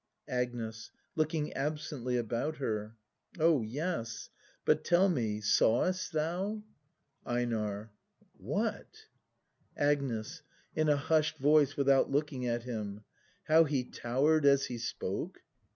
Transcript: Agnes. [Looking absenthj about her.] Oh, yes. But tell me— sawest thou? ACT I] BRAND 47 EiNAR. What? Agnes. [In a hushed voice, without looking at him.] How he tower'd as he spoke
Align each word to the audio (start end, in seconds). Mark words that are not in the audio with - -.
Agnes. 0.29 0.89
[Looking 1.15 1.51
absenthj 1.55 2.17
about 2.19 2.57
her.] 2.57 2.95
Oh, 3.37 3.61
yes. 3.61 4.31
But 4.65 4.83
tell 4.83 5.07
me— 5.09 5.41
sawest 5.41 6.11
thou? 6.11 6.63
ACT 7.23 7.27
I] 7.27 7.33
BRAND 7.33 7.51
47 7.51 7.53
EiNAR. 7.53 7.91
What? 8.39 8.87
Agnes. 9.77 10.41
[In 10.73 10.89
a 10.89 10.97
hushed 10.97 11.37
voice, 11.37 11.77
without 11.77 12.09
looking 12.09 12.47
at 12.47 12.63
him.] 12.63 13.03
How 13.43 13.65
he 13.65 13.83
tower'd 13.83 14.47
as 14.47 14.65
he 14.65 14.79
spoke 14.79 15.43